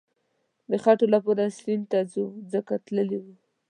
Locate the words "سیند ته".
1.57-1.99